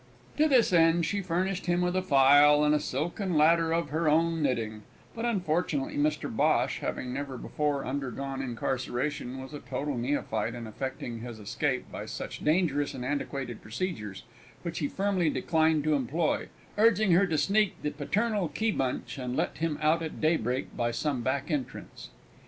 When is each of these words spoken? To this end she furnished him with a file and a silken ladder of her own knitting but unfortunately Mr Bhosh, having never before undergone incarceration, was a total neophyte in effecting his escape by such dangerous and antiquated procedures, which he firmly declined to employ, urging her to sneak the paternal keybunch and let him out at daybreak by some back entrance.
To 0.37 0.47
this 0.47 0.73
end 0.73 1.05
she 1.05 1.21
furnished 1.21 1.67
him 1.67 1.81
with 1.81 1.95
a 1.95 2.01
file 2.01 2.63
and 2.63 2.73
a 2.73 2.79
silken 2.79 3.37
ladder 3.37 3.71
of 3.71 3.89
her 3.89 4.09
own 4.09 4.41
knitting 4.41 4.81
but 5.13 5.25
unfortunately 5.25 5.95
Mr 5.95 6.27
Bhosh, 6.35 6.79
having 6.79 7.13
never 7.13 7.37
before 7.37 7.85
undergone 7.85 8.41
incarceration, 8.41 9.39
was 9.39 9.53
a 9.53 9.59
total 9.59 9.95
neophyte 9.95 10.55
in 10.55 10.65
effecting 10.65 11.19
his 11.19 11.37
escape 11.37 11.85
by 11.91 12.07
such 12.07 12.43
dangerous 12.43 12.95
and 12.95 13.05
antiquated 13.05 13.61
procedures, 13.61 14.23
which 14.63 14.79
he 14.79 14.87
firmly 14.87 15.29
declined 15.29 15.83
to 15.83 15.93
employ, 15.93 16.49
urging 16.79 17.11
her 17.11 17.27
to 17.27 17.37
sneak 17.37 17.79
the 17.83 17.91
paternal 17.91 18.49
keybunch 18.49 19.19
and 19.19 19.35
let 19.37 19.59
him 19.59 19.77
out 19.83 20.01
at 20.01 20.19
daybreak 20.19 20.75
by 20.75 20.89
some 20.89 21.21
back 21.21 21.51
entrance. 21.51 22.09